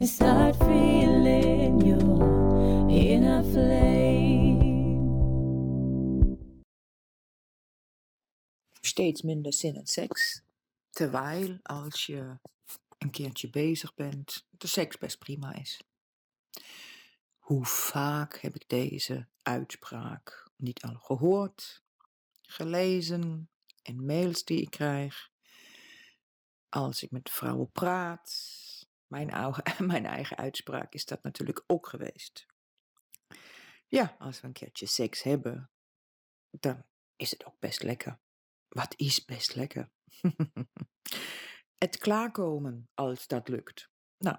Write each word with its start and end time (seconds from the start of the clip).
and 0.00 0.08
start 0.08 0.56
feeling 0.56 1.80
your 1.80 2.90
inner 2.90 3.42
flame. 3.42 4.26
steeds 8.96 9.22
minder 9.22 9.52
zin 9.52 9.74
in 9.74 9.86
seks. 9.86 10.42
Terwijl 10.90 11.58
als 11.62 12.06
je 12.06 12.38
een 12.98 13.10
keertje 13.10 13.50
bezig 13.50 13.94
bent, 13.94 14.46
de 14.50 14.66
seks 14.66 14.98
best 14.98 15.18
prima 15.18 15.54
is. 15.54 15.80
Hoe 17.38 17.64
vaak 17.64 18.38
heb 18.38 18.54
ik 18.54 18.68
deze 18.68 19.26
uitspraak 19.42 20.50
niet 20.56 20.82
al 20.82 20.94
gehoord, 20.94 21.82
gelezen 22.42 23.50
en 23.82 24.04
mails 24.06 24.44
die 24.44 24.60
ik 24.60 24.70
krijg. 24.70 25.30
Als 26.68 27.02
ik 27.02 27.10
met 27.10 27.30
vrouwen 27.30 27.70
praat, 27.70 28.30
mijn, 29.06 29.54
mijn 29.92 30.06
eigen 30.06 30.36
uitspraak 30.36 30.94
is 30.94 31.04
dat 31.04 31.22
natuurlijk 31.22 31.64
ook 31.66 31.86
geweest. 31.88 32.46
Ja, 33.86 34.16
als 34.18 34.40
we 34.40 34.46
een 34.46 34.52
keertje 34.52 34.86
seks 34.86 35.22
hebben, 35.22 35.70
dan 36.50 36.84
is 37.16 37.30
het 37.30 37.44
ook 37.44 37.58
best 37.58 37.82
lekker. 37.82 38.18
Wat 38.68 38.94
is 38.96 39.24
best 39.24 39.54
lekker? 39.54 39.90
het 41.84 41.98
klaarkomen 41.98 42.90
als 42.94 43.26
dat 43.26 43.48
lukt. 43.48 43.90
Nou, 44.18 44.38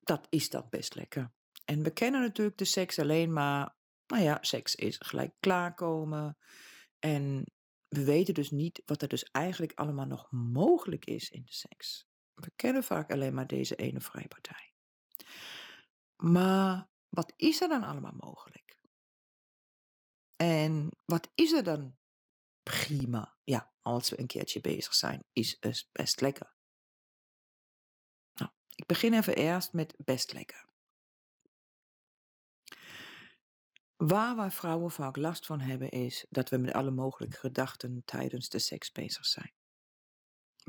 dat 0.00 0.26
is 0.30 0.50
dan 0.50 0.66
best 0.70 0.94
lekker. 0.94 1.32
En 1.64 1.82
we 1.82 1.92
kennen 1.92 2.20
natuurlijk 2.20 2.58
de 2.58 2.64
seks 2.64 2.98
alleen 2.98 3.32
maar, 3.32 3.76
nou 4.06 4.22
ja, 4.22 4.38
seks 4.40 4.74
is 4.74 4.96
gelijk 4.98 5.34
klaarkomen. 5.40 6.38
En 6.98 7.44
we 7.88 8.04
weten 8.04 8.34
dus 8.34 8.50
niet 8.50 8.82
wat 8.84 9.02
er 9.02 9.08
dus 9.08 9.24
eigenlijk 9.24 9.72
allemaal 9.74 10.06
nog 10.06 10.30
mogelijk 10.30 11.04
is 11.04 11.30
in 11.30 11.42
de 11.44 11.52
seks. 11.52 12.06
We 12.34 12.52
kennen 12.56 12.84
vaak 12.84 13.12
alleen 13.12 13.34
maar 13.34 13.46
deze 13.46 13.76
ene 13.76 14.00
vrijpartij. 14.00 14.72
Maar 16.16 16.88
wat 17.08 17.32
is 17.36 17.60
er 17.60 17.68
dan 17.68 17.82
allemaal 17.82 18.14
mogelijk? 18.16 18.78
En 20.36 20.90
wat 21.04 21.30
is 21.34 21.52
er 21.52 21.64
dan 21.64 21.96
prima? 22.62 23.36
Ja, 23.44 23.72
als 23.82 24.10
we 24.10 24.20
een 24.20 24.26
keertje 24.26 24.60
bezig 24.60 24.94
zijn, 24.94 25.24
is 25.32 25.56
het 25.60 25.88
best 25.92 26.20
lekker. 26.20 26.54
Nou, 28.34 28.50
ik 28.74 28.86
begin 28.86 29.14
even 29.14 29.34
eerst 29.34 29.72
met 29.72 29.94
best 29.96 30.32
lekker. 30.32 30.64
Waar 33.96 34.36
wij 34.36 34.50
vrouwen 34.50 34.90
vaak 34.90 35.16
last 35.16 35.46
van 35.46 35.60
hebben 35.60 35.90
is 35.90 36.26
dat 36.30 36.48
we 36.48 36.56
met 36.56 36.72
alle 36.72 36.90
mogelijke 36.90 37.36
gedachten 37.36 38.02
tijdens 38.04 38.48
de 38.48 38.58
seks 38.58 38.92
bezig 38.92 39.26
zijn. 39.26 39.52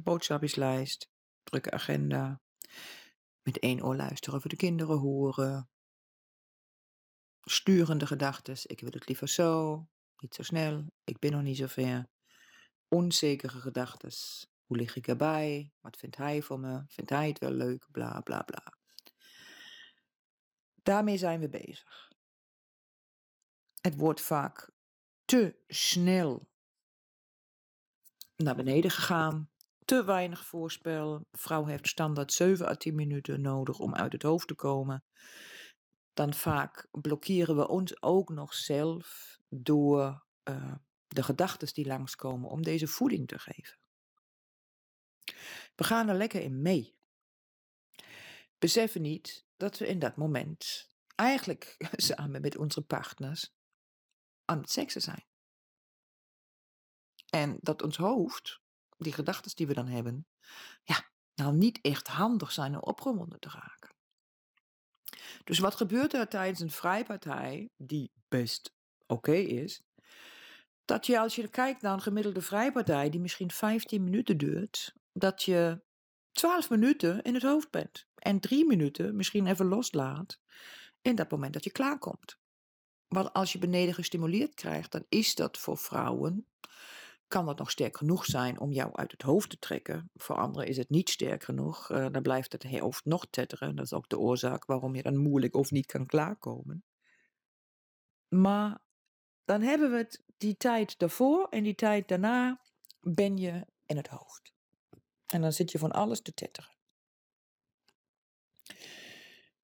Boodschapjeslijst, 0.04 1.10
drukke 1.46 1.72
agenda, 1.72 2.42
met 3.42 3.60
één 3.60 3.84
oor 3.84 3.96
luisteren 3.96 4.42
voor 4.42 4.50
de 4.50 4.56
kinderen 4.56 4.98
horen, 4.98 5.70
sturende 7.42 8.08
gedachten, 8.08 8.58
ik 8.64 8.80
wil 8.80 8.92
het 8.92 9.08
liever 9.08 9.30
zo, 9.30 9.76
niet 10.18 10.36
zo 10.36 10.44
snel, 10.44 10.86
ik 11.04 11.20
ben 11.20 11.32
nog 11.32 11.42
niet 11.42 11.58
zo 11.58 11.68
ver, 11.68 12.08
onzekere 12.88 13.60
gedachten, 13.60 14.12
hoe 14.66 14.78
lig 14.78 14.96
ik 14.96 15.08
erbij, 15.08 15.72
wat 15.82 15.98
vindt 15.98 16.18
hij 16.18 16.44
van 16.44 16.60
me, 16.60 16.84
vindt 16.88 17.10
hij 17.10 17.28
het 17.28 17.40
wel 17.40 17.52
leuk, 17.52 17.88
bla 17.92 18.22
bla 18.22 18.42
bla. 18.42 18.74
Daarmee 20.84 21.18
zijn 21.18 21.40
we 21.40 21.50
bezig. 21.50 22.12
Het 23.82 23.96
wordt 23.96 24.22
vaak 24.22 24.72
te 25.26 25.56
snel 25.68 26.50
naar 28.36 28.56
beneden 28.56 28.92
gegaan. 28.92 29.50
Te 29.86 30.04
weinig 30.04 30.46
voorspel. 30.46 31.28
Vrouw 31.32 31.66
heeft 31.66 31.88
standaard 31.88 32.34
7 32.34 32.68
à 32.68 32.76
10 32.76 32.96
minuten 32.96 33.42
nodig 33.42 33.80
om 33.80 33.96
uit 33.96 34.12
het 34.12 34.22
hoofd 34.22 34.48
te 34.48 34.56
komen. 34.56 35.04
Dan 36.14 36.34
vaak 36.34 36.88
blokkeren 36.92 37.56
we 37.56 37.68
ons 37.68 38.02
ook 38.02 38.30
nog 38.30 38.54
zelf 38.54 39.38
door 39.50 40.26
uh, 40.50 40.76
de 41.08 41.24
gedachten 41.24 41.74
die 41.74 41.86
langskomen 41.86 42.50
om 42.50 42.62
deze 42.62 42.88
voeding 42.88 43.28
te 43.28 43.40
geven. 43.40 43.78
We 45.76 45.84
gaan 45.84 46.10
er 46.10 46.16
lekker 46.16 46.42
in 46.42 46.62
mee. 46.62 46.98
Beseffen 48.58 49.02
niet 49.02 49.46
dat 49.58 49.78
we 49.78 49.88
in 49.88 50.00
dat 50.00 50.16
moment 50.16 50.92
eigenlijk 51.16 51.76
samen 52.10 52.42
met 52.42 52.58
onze 52.58 52.86
partners 52.86 53.54
aan 54.46 54.58
het 54.58 54.70
seksen 54.70 55.02
zijn. 55.02 55.26
En 57.30 57.58
dat 57.62 57.82
ons 57.82 57.98
hoofd, 57.98 58.64
die 58.98 59.14
gedachten 59.14 59.56
die 59.56 59.68
we 59.68 59.74
dan 59.74 59.88
hebben, 59.88 60.28
ja, 60.84 61.10
nou 61.36 61.56
niet 61.56 61.80
echt 61.82 62.08
handig 62.08 62.52
zijn 62.52 62.74
om 62.74 62.80
opgewonden 62.80 63.40
te 63.40 63.50
raken. 63.50 63.94
Dus 65.44 65.60
wat 65.60 65.76
gebeurt 65.76 66.14
er 66.14 66.28
tijdens 66.28 66.60
een 66.60 66.72
vrijpartij, 66.72 67.70
die 67.78 68.12
best 68.28 68.74
oké 69.08 69.36
is, 69.36 69.82
dat 70.86 71.06
je 71.06 71.20
als 71.20 71.36
je 71.36 71.48
kijkt 71.48 71.82
naar 71.82 71.94
een 71.94 72.02
gemiddelde 72.02 72.42
vrijpartij, 72.42 73.10
die 73.10 73.20
misschien 73.20 73.52
15 73.52 74.04
minuten 74.04 74.38
duurt, 74.38 74.94
dat 75.12 75.44
je 75.44 75.84
12 76.32 76.70
minuten 76.70 77.22
in 77.22 77.34
het 77.34 77.44
hoofd 77.44 77.72
bent. 77.72 78.08
En 78.16 78.40
drie 78.40 78.66
minuten 78.66 79.16
misschien 79.16 79.48
even 79.48 79.66
loslaat 79.66 80.40
in 81.02 81.16
dat 81.16 81.32
moment 81.32 81.54
dat 81.54 81.64
je 81.64 81.72
klaarkomt. 81.72 82.38
Want 83.08 83.34
als 83.34 83.52
je 83.52 83.58
beneden 83.58 83.94
gestimuleerd 83.94 84.54
krijgt, 84.54 84.92
dan 84.92 85.06
is 85.10 85.36
dat 85.36 85.58
voor 85.58 85.78
vrouwen, 85.78 86.48
kan 87.28 87.46
dat 87.46 87.58
nog 87.58 87.72
sterk 87.72 87.98
genoeg 87.98 88.26
zijn 88.26 88.60
om 88.60 88.72
jou 88.72 88.96
uit 88.96 89.12
het 89.12 89.22
hoofd 89.22 89.50
te 89.50 89.60
trekken. 89.60 90.10
Voor 90.14 90.36
anderen 90.36 90.68
is 90.68 90.78
het 90.78 90.90
niet 90.90 91.10
sterk 91.10 91.44
genoeg, 91.44 91.92
uh, 91.92 92.08
dan 92.12 92.22
blijft 92.22 92.52
het 92.52 92.80
hoofd 92.80 93.06
nog 93.06 93.28
tetteren. 93.30 93.76
Dat 93.76 93.86
is 93.86 93.94
ook 93.94 94.10
de 94.10 94.20
oorzaak 94.20 94.66
waarom 94.66 94.96
je 94.96 95.02
dan 95.02 95.18
moeilijk 95.18 95.56
of 95.56 95.72
niet 95.72 95.86
kan 95.86 96.06
klaarkomen. 96.06 96.84
Maar 98.28 98.82
dan 99.46 99.62
hebben 99.62 99.92
we 99.92 99.98
het 99.98 100.24
die 100.38 100.58
tijd 100.58 101.00
daarvoor 101.00 101.48
en 101.50 101.64
die 101.64 101.76
tijd 101.76 102.08
daarna 102.08 102.62
ben 103.02 103.38
je 103.38 103.66
in 103.86 103.98
het 103.98 104.08
hoofd. 104.08 104.54
En 105.26 105.42
dan 105.42 105.54
zit 105.54 105.72
je 105.72 105.78
van 105.78 105.92
alles 105.92 106.22
te 106.22 106.34
tetteren. 106.34 106.74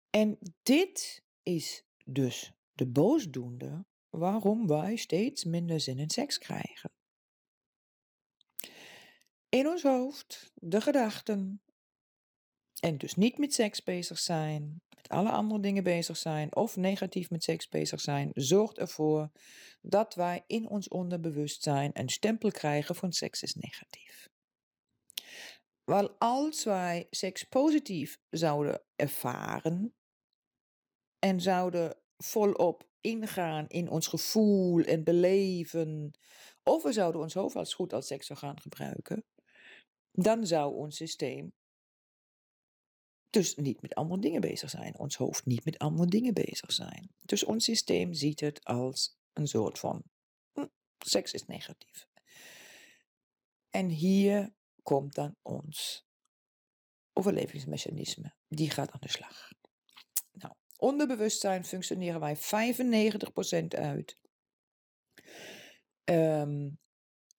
En 0.09 0.38
dit 0.63 1.23
is 1.43 1.85
dus 2.05 2.53
de 2.73 2.88
boosdoende 2.88 3.85
waarom 4.09 4.67
wij 4.67 4.95
steeds 4.95 5.43
minder 5.43 5.79
zin 5.79 5.99
in 5.99 6.09
seks 6.09 6.38
krijgen. 6.38 6.91
In 9.51 9.67
ons 9.67 9.84
hoofd, 9.84 10.51
de 10.56 10.81
gedachten, 10.81 11.62
en 12.79 12.97
dus 12.97 13.16
niet 13.16 13.38
met 13.38 13.53
seks 13.53 13.84
bezig 13.84 14.19
zijn, 14.19 14.81
met 14.95 15.07
alle 15.07 15.29
andere 15.29 15.62
dingen 15.62 15.84
bezig 15.84 16.17
zijn 16.17 16.56
of 16.56 16.75
negatief 16.75 17.29
met 17.29 17.44
seks 17.44 17.67
bezig 17.67 18.01
zijn, 18.01 18.31
zorgt 18.34 18.78
ervoor 18.78 19.31
dat 19.81 20.16
wij 20.16 20.44
in 20.47 20.69
ons 20.69 20.88
onderbewustzijn 20.88 21.91
een 21.94 22.09
stempel 22.09 22.51
krijgen 22.51 22.95
van 22.95 23.11
seks 23.11 23.41
is 23.41 23.56
negatief. 23.56 24.29
Wel 25.84 26.16
als 26.19 26.63
wij 26.63 27.07
seks 27.09 27.44
positief 27.44 28.19
zouden 28.29 28.81
ervaren 28.95 29.95
en 31.20 31.41
zouden 31.41 31.97
volop 32.17 32.90
ingaan 33.02 33.67
in 33.67 33.90
ons 33.90 34.08
gevoel 34.08 34.84
en 34.84 35.03
beleven, 35.03 36.11
of 36.64 36.84
we 36.84 36.91
zouden 36.91 37.22
ons 37.22 37.34
hoofd 37.34 37.55
als 37.55 37.73
goed 37.73 37.93
als 37.93 38.08
seks 38.08 38.29
gaan 38.34 38.59
gebruiken, 38.59 39.25
dan 40.11 40.47
zou 40.47 40.75
ons 40.75 40.96
systeem 40.96 41.53
dus 43.29 43.55
niet 43.55 43.81
met 43.81 43.96
andere 43.96 44.22
dingen 44.22 44.41
bezig 44.41 44.69
zijn. 44.69 44.99
Ons 44.99 45.16
hoofd 45.16 45.46
niet 45.46 45.66
met 45.66 45.78
andere 45.78 46.09
dingen 46.09 46.34
bezig 46.34 46.72
zijn. 46.72 47.11
Dus 47.22 47.43
ons 47.43 47.63
systeem 47.63 48.13
ziet 48.13 48.40
het 48.40 48.63
als 48.63 49.17
een 49.34 49.47
soort 49.47 49.79
van 49.79 50.03
hm, 50.53 50.67
seks 50.97 51.34
is 51.34 51.46
negatief. 51.46 52.08
En 53.69 53.90
hier 53.90 54.53
komt 54.84 55.16
dan 55.16 55.35
ons 55.41 56.05
overlevingsmechanisme. 57.13 58.34
Die 58.47 58.69
gaat 58.69 58.91
aan 58.91 58.99
de 59.02 59.09
slag. 59.09 59.52
Nou, 60.31 60.53
onderbewustzijn 60.78 61.66
functioneren 61.66 62.19
wij 62.19 62.37
95% 62.37 63.67
uit. 63.67 64.17
Um, 66.03 66.79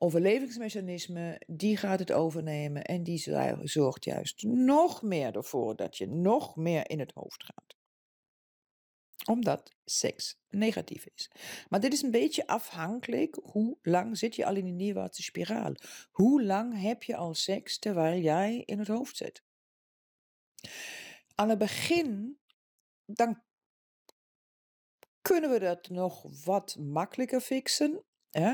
overlevingsmechanisme, 0.03 1.41
die 1.47 1.77
gaat 1.77 1.99
het 1.99 2.13
overnemen 2.13 2.85
en 2.85 3.03
die 3.03 3.19
zorgt 3.63 4.05
juist 4.05 4.43
nog 4.43 5.03
meer 5.03 5.37
ervoor 5.37 5.77
dat 5.77 5.97
je 5.97 6.07
nog 6.07 6.57
meer 6.57 6.91
in 6.91 6.99
het 6.99 7.13
hoofd 7.15 7.45
gaat. 7.45 7.77
Omdat 9.29 9.75
seks 9.85 10.41
negatief 10.49 11.07
is. 11.15 11.31
Maar 11.69 11.81
dit 11.81 11.93
is 11.93 12.03
een 12.03 12.11
beetje 12.11 12.47
afhankelijk 12.47 13.39
hoe 13.43 13.79
lang 13.83 14.19
zit 14.19 14.37
je 14.37 14.47
al 14.47 14.57
in 14.57 14.65
die 14.65 14.73
neerwaartse 14.73 15.23
spiraal. 15.23 15.75
Hoe 16.11 16.43
lang 16.43 16.81
heb 16.81 17.03
je 17.03 17.17
al 17.17 17.35
seks 17.35 17.79
terwijl 17.79 18.21
jij 18.21 18.63
in 18.67 18.79
het 18.79 18.89
hoofd 18.89 19.17
zit? 19.17 19.43
Aan 21.35 21.49
het 21.49 21.59
begin, 21.59 22.39
dan 23.05 23.43
kunnen 25.21 25.51
we 25.51 25.59
dat 25.59 25.89
nog 25.89 26.45
wat 26.45 26.77
makkelijker 26.79 27.41
fixen. 27.41 28.05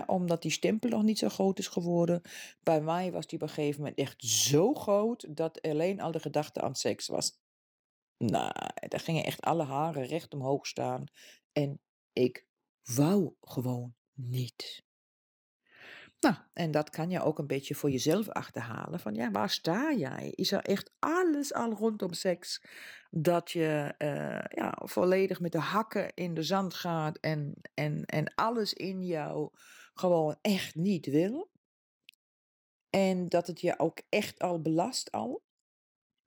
Omdat 0.07 0.43
die 0.43 0.51
stempel 0.51 0.89
nog 0.91 1.03
niet 1.03 1.19
zo 1.19 1.29
groot 1.29 1.59
is 1.59 1.67
geworden. 1.67 2.23
Bij 2.63 2.81
mij 2.81 3.13
was 3.13 3.27
die 3.27 3.41
op 3.41 3.49
een 3.49 3.55
gegeven 3.55 3.81
moment 3.81 3.99
echt 3.99 4.25
zo 4.25 4.75
groot 4.75 5.37
dat 5.37 5.63
alleen 5.63 6.01
al 6.01 6.13
de 6.13 6.21
gedachte 6.21 6.61
aan 6.61 6.75
seks 6.75 7.07
was. 7.07 7.39
Nou, 8.17 8.53
daar 8.89 9.01
gingen 9.01 9.25
echt 9.25 9.41
alle 9.41 9.65
haren 9.65 10.07
recht 10.07 10.35
omhoog 10.35 10.67
staan. 10.67 11.05
En 11.53 11.81
ik 12.13 12.47
wou 12.83 13.35
gewoon 13.41 13.95
niet. 14.13 14.87
Nou, 16.21 16.35
en 16.53 16.71
dat 16.71 16.91
kan 16.91 17.11
je 17.11 17.23
ook 17.23 17.39
een 17.39 17.47
beetje 17.47 17.75
voor 17.75 17.91
jezelf 17.91 18.29
achterhalen. 18.29 19.01
Van 19.01 19.15
ja, 19.15 19.31
waar 19.31 19.51
sta 19.51 19.93
jij? 19.93 20.33
Is 20.35 20.53
er 20.53 20.63
echt 20.63 20.91
alles 20.99 21.55
al 21.55 21.73
rondom 21.73 22.13
seks 22.13 22.63
dat 23.11 23.51
je 23.51 23.95
uh, 23.99 24.59
ja, 24.59 24.79
volledig 24.85 25.41
met 25.41 25.53
de 25.53 25.61
hakken 25.61 26.15
in 26.15 26.35
de 26.35 26.43
zand 26.43 26.75
gaat 26.75 27.19
en, 27.19 27.55
en, 27.75 28.05
en 28.05 28.35
alles 28.35 28.73
in 28.73 29.05
jou 29.05 29.51
gewoon 29.95 30.37
echt 30.41 30.75
niet 30.75 31.07
wil? 31.07 31.51
En 32.91 33.29
dat 33.29 33.47
het 33.47 33.61
je 33.61 33.79
ook 33.79 34.01
echt 34.09 34.39
al 34.39 34.61
belast 34.61 35.13
al 35.13 35.43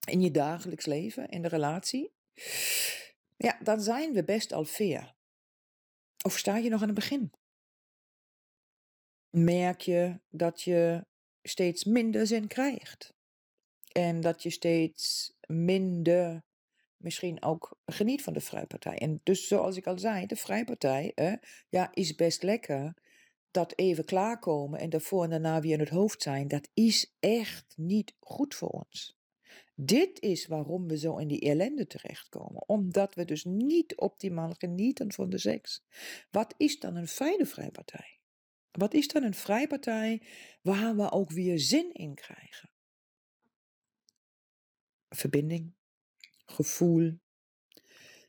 in 0.07 0.21
je 0.21 0.31
dagelijks 0.31 0.85
leven, 0.85 1.29
in 1.29 1.41
de 1.41 1.47
relatie? 1.47 2.13
Ja, 3.37 3.57
dan 3.63 3.81
zijn 3.81 4.13
we 4.13 4.23
best 4.23 4.53
al 4.53 4.65
veer. 4.65 5.13
Of 6.25 6.37
sta 6.37 6.57
je 6.57 6.69
nog 6.69 6.81
aan 6.81 6.87
het 6.87 6.95
begin? 6.95 7.31
Merk 9.31 9.81
je 9.81 10.19
dat 10.29 10.61
je 10.61 11.05
steeds 11.43 11.83
minder 11.83 12.27
zin 12.27 12.47
krijgt. 12.47 13.13
En 13.91 14.21
dat 14.21 14.43
je 14.43 14.49
steeds 14.49 15.33
minder 15.47 16.43
misschien 16.97 17.43
ook 17.43 17.77
geniet 17.85 18.21
van 18.21 18.33
de 18.33 18.41
Vrijpartij. 18.41 18.97
En 18.97 19.19
dus 19.23 19.47
zoals 19.47 19.77
ik 19.77 19.87
al 19.87 19.99
zei, 19.99 20.25
de 20.25 20.35
Vrijpartij 20.35 21.11
eh, 21.15 21.33
ja, 21.69 21.89
is 21.93 22.15
best 22.15 22.43
lekker. 22.43 22.93
Dat 23.51 23.73
even 23.75 24.05
klaarkomen 24.05 24.79
en 24.79 24.89
daarvoor 24.89 25.23
en 25.23 25.29
daarna 25.29 25.61
weer 25.61 25.73
in 25.73 25.79
het 25.79 25.89
hoofd 25.89 26.21
zijn, 26.21 26.47
dat 26.47 26.69
is 26.73 27.13
echt 27.19 27.73
niet 27.77 28.13
goed 28.19 28.55
voor 28.55 28.69
ons. 28.69 29.19
Dit 29.75 30.21
is 30.21 30.47
waarom 30.47 30.87
we 30.87 30.97
zo 30.97 31.17
in 31.17 31.27
die 31.27 31.41
ellende 31.41 31.87
terechtkomen. 31.87 32.69
Omdat 32.69 33.15
we 33.15 33.25
dus 33.25 33.43
niet 33.43 33.95
optimaal 33.95 34.53
genieten 34.57 35.13
van 35.13 35.29
de 35.29 35.37
seks. 35.37 35.83
Wat 36.31 36.53
is 36.57 36.79
dan 36.79 36.95
een 36.95 37.07
fijne 37.07 37.45
vrijpartij? 37.45 38.20
Wat 38.71 38.93
is 38.93 39.07
dan 39.07 39.23
een 39.23 39.33
vrijpartij 39.33 40.21
waar 40.61 40.95
we 40.95 41.11
ook 41.11 41.31
weer 41.31 41.59
zin 41.59 41.93
in 41.93 42.15
krijgen? 42.15 42.69
Verbinding, 45.09 45.73
gevoel, 46.45 47.19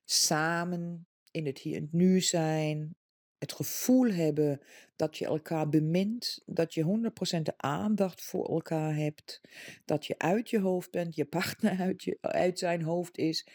samen 0.04 1.06
in 1.30 1.46
het 1.46 1.58
hier 1.58 1.76
en 1.76 1.88
nu 1.90 2.20
zijn, 2.20 2.96
het 3.38 3.52
gevoel 3.52 4.10
hebben 4.10 4.60
dat 4.96 5.18
je 5.18 5.26
elkaar 5.26 5.68
bemint, 5.68 6.42
dat 6.46 6.74
je 6.74 7.10
100% 7.38 7.42
de 7.42 7.54
aandacht 7.56 8.22
voor 8.22 8.48
elkaar 8.48 8.94
hebt, 8.94 9.40
dat 9.84 10.06
je 10.06 10.18
uit 10.18 10.50
je 10.50 10.60
hoofd 10.60 10.90
bent, 10.90 11.14
je 11.14 11.24
partner 11.24 11.80
uit, 11.80 12.02
je, 12.02 12.18
uit 12.20 12.58
zijn 12.58 12.82
hoofd 12.82 13.18
is, 13.18 13.46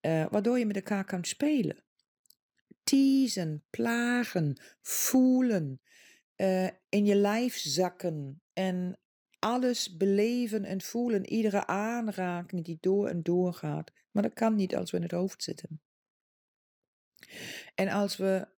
uh, 0.00 0.26
waardoor 0.30 0.58
je 0.58 0.66
met 0.66 0.76
elkaar 0.76 1.04
kan 1.04 1.24
spelen. 1.24 1.84
Teasen, 2.82 3.64
plagen, 3.70 4.60
voelen, 4.80 5.80
uh, 6.42 6.68
in 6.88 7.04
je 7.04 7.14
lijf 7.14 7.56
zakken 7.56 8.42
en 8.52 8.98
alles 9.38 9.96
beleven 9.96 10.64
en 10.64 10.80
voelen, 10.80 11.26
iedere 11.26 11.66
aanraking 11.66 12.64
die 12.64 12.78
door 12.80 13.08
en 13.08 13.22
door 13.22 13.54
gaat. 13.54 13.92
Maar 14.10 14.22
dat 14.22 14.32
kan 14.32 14.54
niet 14.54 14.76
als 14.76 14.90
we 14.90 14.96
in 14.96 15.02
het 15.02 15.12
hoofd 15.12 15.42
zitten. 15.42 15.80
En 17.74 17.88
als 17.88 18.16
we 18.16 18.48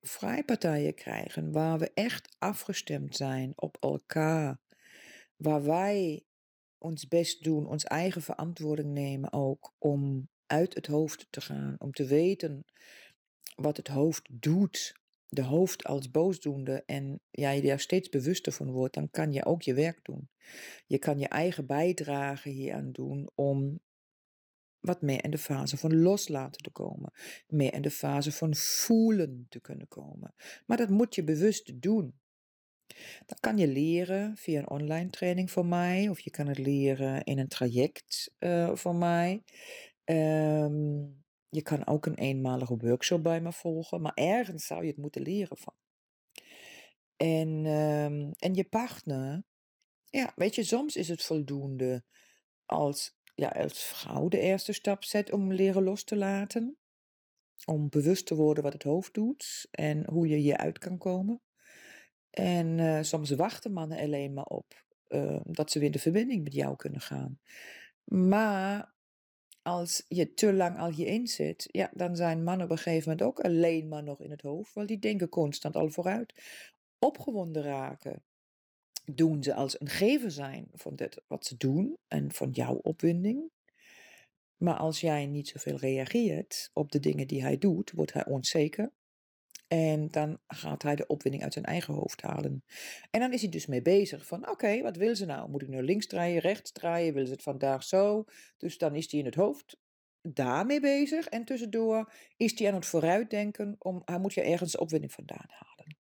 vrijpartijen 0.00 0.94
krijgen 0.94 1.52
waar 1.52 1.78
we 1.78 1.90
echt 1.94 2.36
afgestemd 2.38 3.16
zijn 3.16 3.52
op 3.56 3.76
elkaar, 3.80 4.60
waar 5.36 5.62
wij 5.62 6.24
ons 6.78 7.08
best 7.08 7.44
doen, 7.44 7.66
ons 7.66 7.84
eigen 7.84 8.22
verantwoording 8.22 8.92
nemen 8.92 9.32
ook 9.32 9.74
om 9.78 10.28
uit 10.46 10.74
het 10.74 10.86
hoofd 10.86 11.26
te 11.30 11.40
gaan, 11.40 11.74
om 11.78 11.92
te 11.92 12.04
weten 12.04 12.64
wat 13.54 13.76
het 13.76 13.88
hoofd 13.88 14.28
doet 14.32 14.94
de 15.28 15.42
hoofd 15.42 15.84
als 15.84 16.10
boosdoende 16.10 16.82
en 16.86 17.20
ja, 17.30 17.50
je 17.50 17.62
daar 17.62 17.80
steeds 17.80 18.08
bewuster 18.08 18.52
van 18.52 18.70
wordt, 18.70 18.94
dan 18.94 19.10
kan 19.10 19.32
je 19.32 19.44
ook 19.44 19.62
je 19.62 19.74
werk 19.74 19.98
doen. 20.02 20.28
Je 20.86 20.98
kan 20.98 21.18
je 21.18 21.28
eigen 21.28 21.66
bijdrage 21.66 22.48
hier 22.48 22.74
aan 22.74 22.92
doen 22.92 23.30
om 23.34 23.80
wat 24.80 25.02
meer 25.02 25.24
in 25.24 25.30
de 25.30 25.38
fase 25.38 25.76
van 25.76 26.00
loslaten 26.00 26.62
te 26.62 26.70
komen. 26.70 27.12
Meer 27.46 27.74
in 27.74 27.82
de 27.82 27.90
fase 27.90 28.32
van 28.32 28.54
voelen 28.54 29.46
te 29.48 29.60
kunnen 29.60 29.88
komen. 29.88 30.34
Maar 30.66 30.76
dat 30.76 30.88
moet 30.88 31.14
je 31.14 31.24
bewust 31.24 31.82
doen. 31.82 32.20
Dat 33.26 33.40
kan 33.40 33.58
je 33.58 33.66
leren 33.66 34.36
via 34.36 34.58
een 34.58 34.70
online 34.70 35.10
training 35.10 35.50
van 35.50 35.68
mij, 35.68 36.08
of 36.08 36.20
je 36.20 36.30
kan 36.30 36.46
het 36.46 36.58
leren 36.58 37.24
in 37.24 37.38
een 37.38 37.48
traject 37.48 38.34
uh, 38.38 38.74
van 38.74 38.98
mij. 38.98 39.42
Um, 40.04 41.24
je 41.48 41.62
kan 41.62 41.86
ook 41.86 42.06
een 42.06 42.14
eenmalige 42.14 42.76
workshop 42.76 43.22
bij 43.22 43.40
me 43.40 43.52
volgen, 43.52 44.00
maar 44.00 44.14
ergens 44.14 44.66
zou 44.66 44.82
je 44.82 44.88
het 44.88 44.96
moeten 44.96 45.22
leren 45.22 45.56
van. 45.56 45.74
En, 47.16 47.48
um, 47.66 48.32
en 48.38 48.54
je 48.54 48.64
partner, 48.64 49.44
ja, 50.04 50.32
weet 50.36 50.54
je, 50.54 50.64
soms 50.64 50.96
is 50.96 51.08
het 51.08 51.22
voldoende 51.22 52.04
als, 52.66 53.16
ja, 53.34 53.48
als 53.48 53.82
vrouw 53.82 54.28
de 54.28 54.40
eerste 54.40 54.72
stap 54.72 55.04
zet 55.04 55.32
om 55.32 55.52
leren 55.52 55.82
los 55.82 56.04
te 56.04 56.16
laten. 56.16 56.76
Om 57.64 57.88
bewust 57.88 58.26
te 58.26 58.34
worden 58.34 58.62
wat 58.62 58.72
het 58.72 58.82
hoofd 58.82 59.14
doet 59.14 59.68
en 59.70 60.10
hoe 60.10 60.28
je 60.28 60.36
hieruit 60.36 60.78
kan 60.78 60.98
komen. 60.98 61.42
En 62.30 62.78
uh, 62.78 63.02
soms 63.02 63.30
wachten 63.30 63.72
mannen 63.72 63.98
alleen 63.98 64.34
maar 64.34 64.44
op 64.44 64.86
uh, 65.08 65.40
dat 65.44 65.70
ze 65.70 65.78
weer 65.78 65.90
de 65.90 65.98
verbinding 65.98 66.42
met 66.42 66.54
jou 66.54 66.76
kunnen 66.76 67.00
gaan. 67.00 67.40
Maar 68.04 68.94
als 69.68 70.04
je 70.08 70.34
te 70.34 70.52
lang 70.52 70.78
al 70.78 70.90
hierin 70.90 71.26
zit, 71.26 71.68
ja, 71.70 71.90
dan 71.92 72.16
zijn 72.16 72.44
mannen 72.44 72.64
op 72.64 72.70
een 72.70 72.78
gegeven 72.78 73.10
moment 73.10 73.28
ook 73.28 73.40
alleen 73.40 73.88
maar 73.88 74.02
nog 74.02 74.20
in 74.20 74.30
het 74.30 74.40
hoofd, 74.40 74.74
want 74.74 74.88
die 74.88 74.98
denken 74.98 75.28
constant 75.28 75.76
al 75.76 75.90
vooruit. 75.90 76.34
Opgewonden 76.98 77.62
raken 77.62 78.22
doen 79.04 79.42
ze 79.42 79.54
als 79.54 79.80
een 79.80 79.88
gever 79.88 80.30
zijn 80.30 80.68
van 80.72 80.96
dit 80.96 81.22
wat 81.26 81.46
ze 81.46 81.56
doen 81.56 81.96
en 82.08 82.32
van 82.32 82.50
jouw 82.50 82.74
opwinding. 82.74 83.50
Maar 84.56 84.76
als 84.76 85.00
jij 85.00 85.26
niet 85.26 85.48
zoveel 85.48 85.76
reageert 85.76 86.70
op 86.72 86.92
de 86.92 87.00
dingen 87.00 87.26
die 87.26 87.42
hij 87.42 87.58
doet, 87.58 87.90
wordt 87.90 88.12
hij 88.12 88.26
onzeker. 88.26 88.90
En 89.68 90.08
dan 90.08 90.38
gaat 90.46 90.82
hij 90.82 90.96
de 90.96 91.06
opwinding 91.06 91.42
uit 91.42 91.52
zijn 91.52 91.64
eigen 91.64 91.94
hoofd 91.94 92.22
halen. 92.22 92.64
En 93.10 93.20
dan 93.20 93.32
is 93.32 93.40
hij 93.40 93.50
dus 93.50 93.66
mee 93.66 93.82
bezig 93.82 94.26
van, 94.26 94.48
oké, 94.48 94.82
wat 94.82 94.96
wil 94.96 95.16
ze 95.16 95.26
nou? 95.26 95.50
Moet 95.50 95.62
ik 95.62 95.68
nu 95.68 95.82
links 95.82 96.06
draaien, 96.06 96.40
rechts 96.40 96.72
draaien? 96.72 97.14
Wil 97.14 97.26
ze 97.26 97.32
het 97.32 97.42
vandaag 97.42 97.84
zo? 97.84 98.24
Dus 98.56 98.78
dan 98.78 98.94
is 98.94 99.10
hij 99.10 99.20
in 99.20 99.26
het 99.26 99.34
hoofd 99.34 99.78
daarmee 100.22 100.80
bezig. 100.80 101.26
En 101.26 101.44
tussendoor 101.44 102.12
is 102.36 102.58
hij 102.58 102.68
aan 102.68 102.74
het 102.74 102.86
vooruitdenken 102.86 103.76
om, 103.78 104.02
hij 104.04 104.18
moet 104.18 104.34
je 104.34 104.42
ergens 104.42 104.76
opwinding 104.76 105.12
vandaan 105.12 105.48
halen. 105.48 105.96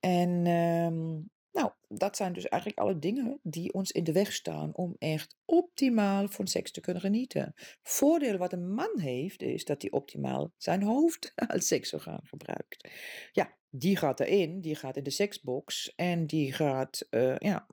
En 0.00 0.46
um, 0.46 1.30
nou, 1.52 1.70
dat 1.88 2.16
zijn 2.16 2.32
dus 2.32 2.48
eigenlijk 2.48 2.82
alle 2.82 2.98
dingen 2.98 3.40
die 3.42 3.72
ons 3.72 3.92
in 3.92 4.04
de 4.04 4.12
weg 4.12 4.32
staan 4.32 4.74
om 4.74 4.96
echt 4.98 5.36
optimaal 5.44 6.28
van 6.28 6.46
seks 6.46 6.70
te 6.70 6.80
kunnen 6.80 7.02
genieten. 7.02 7.54
Voordeel 7.82 8.36
wat 8.36 8.52
een 8.52 8.72
man 8.74 8.98
heeft, 8.98 9.42
is 9.42 9.64
dat 9.64 9.82
hij 9.82 9.90
optimaal 9.90 10.52
zijn 10.56 10.82
hoofd 10.82 11.32
als 11.54 11.66
seksorgaan 11.66 12.20
gebruikt. 12.24 12.88
Ja, 13.32 13.56
die 13.70 13.96
gaat 13.96 14.20
erin, 14.20 14.60
die 14.60 14.74
gaat 14.74 14.96
in 14.96 15.02
de 15.02 15.10
seksbox 15.10 15.94
en 15.94 16.26
die 16.26 16.52
gaat, 16.52 17.06
uh, 17.10 17.36
ja, 17.38 17.66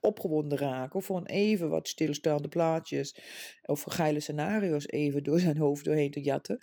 opgewonden 0.00 0.58
raken. 0.58 1.02
Gewoon 1.02 1.26
even 1.26 1.68
wat 1.68 1.88
stilstaande 1.88 2.48
plaatjes 2.48 3.16
of 3.62 3.82
geile 3.82 4.20
scenario's 4.20 4.88
even 4.88 5.22
door 5.22 5.40
zijn 5.40 5.56
hoofd 5.56 5.84
doorheen 5.84 6.10
te 6.10 6.20
jatten. 6.20 6.60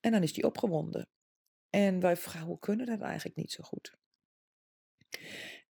En 0.00 0.12
dan 0.12 0.22
is 0.22 0.32
die 0.32 0.44
opgewonden. 0.44 1.08
En 1.70 2.00
wij 2.00 2.16
vrouwen 2.16 2.58
kunnen 2.58 2.86
dat 2.86 3.00
eigenlijk 3.00 3.36
niet 3.36 3.52
zo 3.52 3.62
goed. 3.62 3.96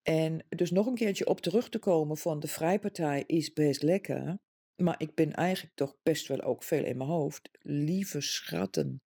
En 0.03 0.47
dus 0.49 0.71
nog 0.71 0.87
een 0.87 0.95
keertje 0.95 1.27
op 1.27 1.41
terug 1.41 1.69
te 1.69 1.79
komen 1.79 2.17
van 2.17 2.41
de 2.41 2.49
Vrijpartij 2.49 3.25
is 3.27 3.53
best 3.53 3.83
lekker. 3.83 4.39
Maar 4.77 5.01
ik 5.01 5.15
ben 5.15 5.33
eigenlijk 5.33 5.77
toch 5.77 5.97
best 6.03 6.27
wel 6.27 6.41
ook 6.41 6.63
veel 6.63 6.85
in 6.85 6.97
mijn 6.97 7.11
hoofd. 7.11 7.51
Lieve 7.61 8.21
schatten, 8.21 9.03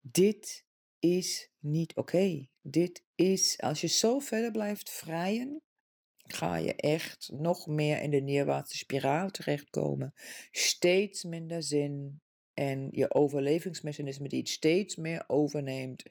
dit 0.00 0.64
is 0.98 1.50
niet 1.58 1.96
oké. 1.96 2.46
Dit 2.60 3.04
is, 3.14 3.60
als 3.60 3.80
je 3.80 3.86
zo 3.86 4.18
verder 4.18 4.50
blijft 4.50 4.90
vrijen, 4.90 5.62
ga 6.16 6.56
je 6.56 6.74
echt 6.74 7.30
nog 7.32 7.66
meer 7.66 8.02
in 8.02 8.10
de 8.10 8.20
neerwaartse 8.20 8.76
spiraal 8.76 9.30
terechtkomen. 9.30 10.14
Steeds 10.50 11.24
minder 11.24 11.62
zin, 11.62 12.22
en 12.54 12.88
je 12.90 13.14
overlevingsmechanisme 13.14 14.28
die 14.28 14.38
het 14.38 14.48
steeds 14.48 14.96
meer 14.96 15.24
overneemt 15.26 16.02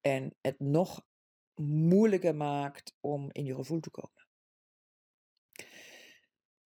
en 0.00 0.34
het 0.40 0.60
nog 0.60 1.06
moeilijker 1.62 2.34
maakt 2.36 2.96
om 3.00 3.28
in 3.32 3.44
je 3.44 3.54
gevoel 3.54 3.80
te 3.80 3.90
komen. 3.90 4.26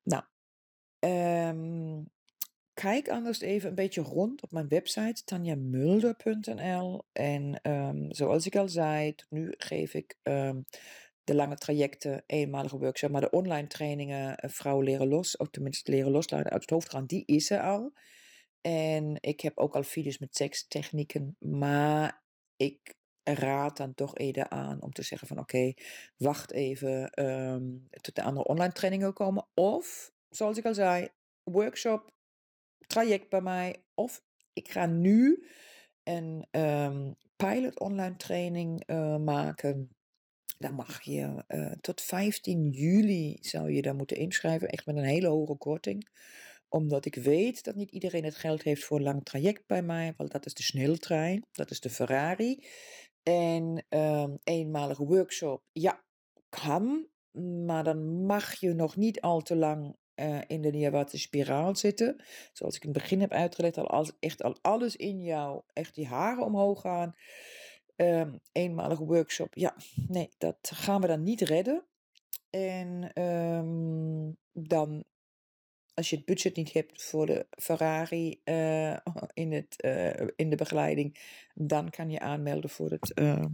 Nou, 0.02 0.22
ehm, 0.98 2.02
kijk 2.74 3.08
anders 3.08 3.40
even 3.40 3.68
een 3.68 3.74
beetje 3.74 4.00
rond 4.00 4.42
op 4.42 4.50
mijn 4.50 4.68
website 4.68 5.24
tanjamulder.nl. 5.24 7.04
En 7.12 7.60
ehm, 7.62 8.10
zoals 8.10 8.46
ik 8.46 8.56
al 8.56 8.68
zei, 8.68 9.14
nu 9.28 9.54
geef 9.56 9.94
ik 9.94 10.18
ehm, 10.22 10.60
de 11.24 11.34
lange 11.34 11.56
trajecten, 11.56 12.22
eenmalige 12.26 12.78
workshop, 12.78 13.10
maar 13.10 13.20
de 13.20 13.30
online 13.30 13.66
trainingen, 13.66 14.44
uh, 14.44 14.50
vrouwen 14.50 14.84
leren 14.84 15.08
los, 15.08 15.36
of 15.36 15.50
tenminste 15.50 15.90
leren 15.90 16.10
loslaten 16.10 16.50
uit 16.50 16.60
het 16.60 16.70
hoofd 16.70 16.90
gaan, 16.90 17.06
die 17.06 17.22
is 17.26 17.50
er 17.50 17.60
al. 17.60 17.92
En 18.60 19.16
ik 19.20 19.40
heb 19.40 19.58
ook 19.58 19.74
al 19.74 19.82
video's 19.82 20.18
met 20.18 20.36
sekstechnieken, 20.36 21.36
maar 21.38 22.22
ik 22.56 22.94
raad 23.24 23.76
dan 23.76 23.94
toch 23.94 24.16
eerder 24.16 24.48
aan 24.48 24.82
om 24.82 24.92
te 24.92 25.02
zeggen 25.02 25.28
van 25.28 25.38
oké, 25.38 25.72
wacht 26.16 26.52
even 26.52 27.24
um, 27.24 27.88
tot 27.90 28.14
de 28.14 28.22
andere 28.22 28.46
online 28.46 28.72
trainingen 28.72 29.12
komen. 29.12 29.46
Of, 29.54 30.12
zoals 30.28 30.58
ik 30.58 30.64
al 30.64 30.74
zei, 30.74 31.08
workshop, 31.42 32.12
traject 32.86 33.28
bij 33.28 33.40
mij. 33.40 33.82
Of 33.94 34.22
ik 34.52 34.70
ga 34.70 34.86
nu 34.86 35.46
een 36.02 36.46
um, 36.50 37.14
pilot 37.36 37.80
online 37.80 38.16
training 38.16 38.82
uh, 38.86 39.16
maken. 39.16 39.88
Dan 40.58 40.74
mag 40.74 41.02
je 41.02 41.44
uh, 41.48 41.72
tot 41.80 42.00
15 42.00 42.70
juli 42.70 43.38
zou 43.40 43.72
je 43.72 43.82
daar 43.82 43.94
moeten 43.94 44.16
inschrijven. 44.16 44.68
Echt 44.68 44.86
met 44.86 44.96
een 44.96 45.04
hele 45.04 45.28
hoge 45.28 45.56
korting 45.56 46.08
omdat 46.74 47.04
ik 47.04 47.14
weet 47.14 47.64
dat 47.64 47.74
niet 47.74 47.90
iedereen 47.90 48.24
het 48.24 48.34
geld 48.34 48.62
heeft 48.62 48.84
voor 48.84 48.96
een 48.96 49.02
lang 49.02 49.24
traject 49.24 49.66
bij 49.66 49.82
mij. 49.82 50.14
Want 50.16 50.30
dat 50.32 50.46
is 50.46 50.54
de 50.54 50.62
sneltrein, 50.62 51.44
dat 51.52 51.70
is 51.70 51.80
de 51.80 51.90
Ferrari. 51.90 52.66
En 53.24 53.84
um, 53.88 54.38
eenmalige 54.44 55.04
workshop, 55.04 55.62
ja, 55.72 56.04
kan. 56.48 57.06
Maar 57.66 57.84
dan 57.84 58.26
mag 58.26 58.54
je 58.54 58.72
nog 58.72 58.96
niet 58.96 59.20
al 59.20 59.40
te 59.40 59.56
lang 59.56 59.96
uh, 60.14 60.40
in 60.46 60.62
de 60.62 60.70
Niyawati 60.70 61.18
spiraal 61.18 61.76
zitten. 61.76 62.24
Zoals 62.52 62.76
ik 62.76 62.84
in 62.84 62.88
het 62.88 62.98
begin 62.98 63.20
heb 63.20 63.32
uitgelegd, 63.32 63.78
al 63.78 63.88
als, 63.88 64.12
echt 64.20 64.42
al 64.42 64.56
alles 64.62 64.96
in 64.96 65.22
jou, 65.22 65.62
echt 65.72 65.94
die 65.94 66.06
haren 66.06 66.44
omhoog 66.44 66.80
gaan. 66.80 67.14
Um, 67.96 68.40
eenmalige 68.52 69.04
workshop, 69.04 69.54
ja, 69.54 69.76
nee, 70.06 70.28
dat 70.38 70.70
gaan 70.74 71.00
we 71.00 71.06
dan 71.06 71.22
niet 71.22 71.40
redden. 71.40 71.86
En 72.50 73.22
um, 73.22 74.36
dan 74.52 75.04
als 75.94 76.10
je 76.10 76.16
het 76.16 76.24
budget 76.24 76.56
niet 76.56 76.72
hebt 76.72 77.02
voor 77.02 77.26
de 77.26 77.46
Ferrari 77.50 78.40
uh, 78.44 78.96
in, 79.42 79.52
het, 79.52 79.74
uh, 79.84 80.28
in 80.36 80.50
de 80.50 80.56
begeleiding, 80.56 81.18
dan 81.54 81.90
kan 81.90 82.10
je 82.10 82.20
aanmelden 82.20 82.70
voor 82.70 82.90
het 82.90 83.12
uh, 83.14 83.44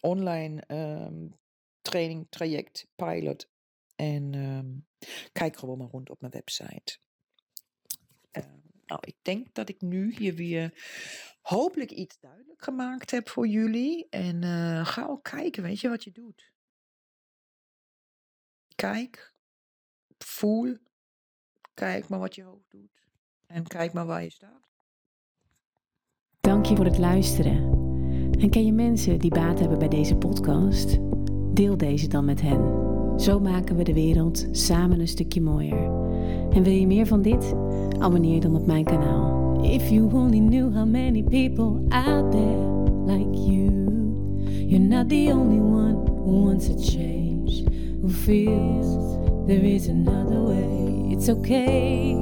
online 0.00 0.62
um, 0.68 1.38
training 1.80 2.26
traject 2.30 2.88
pilot. 2.96 3.50
En 3.96 4.34
um, 4.34 4.86
kijk 5.32 5.56
gewoon 5.56 5.78
maar 5.78 5.88
rond 5.88 6.10
op 6.10 6.20
mijn 6.20 6.32
website. 6.32 6.98
nou, 8.86 9.00
ik 9.06 9.16
denk 9.22 9.54
dat 9.54 9.68
ik 9.68 9.80
nu 9.80 10.14
hier 10.14 10.34
weer 10.34 10.74
hopelijk 11.40 11.90
iets 11.90 12.20
duidelijk 12.20 12.62
gemaakt 12.62 13.10
heb 13.10 13.28
voor 13.28 13.46
jullie. 13.46 14.06
En 14.10 14.42
ga 14.86 15.06
ook 15.06 15.22
kijken, 15.22 15.62
weet 15.62 15.80
je 15.80 15.88
wat 15.88 16.04
je 16.04 16.12
doet. 16.12 16.52
Kijk, 18.74 19.34
voel, 20.18 20.76
Kijk 21.74 22.08
maar 22.08 22.18
wat 22.18 22.34
je 22.34 22.42
hoofd 22.42 22.70
doet. 22.70 22.90
En 23.46 23.66
kijk 23.66 23.92
maar 23.92 24.06
waar 24.06 24.22
je 24.22 24.30
staat. 24.30 24.70
Dank 26.40 26.66
je 26.66 26.76
voor 26.76 26.84
het 26.84 26.98
luisteren. 26.98 27.80
En 28.38 28.50
ken 28.50 28.66
je 28.66 28.72
mensen 28.72 29.18
die 29.18 29.30
baat 29.30 29.58
hebben 29.58 29.78
bij 29.78 29.88
deze 29.88 30.16
podcast? 30.16 30.98
Deel 31.54 31.76
deze 31.76 32.08
dan 32.08 32.24
met 32.24 32.40
hen. 32.40 32.90
Zo 33.20 33.40
maken 33.40 33.76
we 33.76 33.82
de 33.82 33.94
wereld 33.94 34.48
samen 34.50 35.00
een 35.00 35.08
stukje 35.08 35.40
mooier. 35.40 35.84
En 36.50 36.62
wil 36.62 36.72
je 36.72 36.86
meer 36.86 37.06
van 37.06 37.22
dit? 37.22 37.54
Abonneer 37.98 38.40
dan 38.40 38.56
op 38.56 38.66
mijn 38.66 38.84
kanaal. 38.84 39.64
If 39.64 39.88
you 39.88 40.12
only 40.12 40.38
knew 40.38 40.74
how 40.74 40.86
many 40.86 41.22
people 41.22 41.84
out 41.88 42.30
there 42.30 42.70
like 43.06 43.38
you. 43.44 43.70
You're 44.66 44.84
not 44.84 45.08
the 45.08 45.30
only 45.32 45.60
one 45.60 45.94
who 46.06 46.44
wants 46.44 46.68
a 46.68 46.76
change. 46.76 47.64
Who 48.00 48.08
feels 48.08 49.16
there 49.46 49.62
is 49.74 49.88
another 49.88 50.42
way. 50.42 50.71
It's 51.22 51.28
okay, 51.28 52.16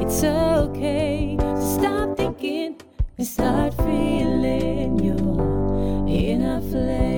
it's 0.00 0.22
okay 0.22 1.36
to 1.36 1.60
stop 1.60 2.16
thinking 2.16 2.80
and 3.18 3.26
start 3.26 3.74
feeling 3.74 4.96
You're 5.00 6.06
in 6.06 6.42
a 6.42 6.60
flame. 6.60 7.13